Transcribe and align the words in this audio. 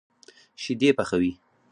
شيدې 0.61 0.89
پخوي. 0.97 1.31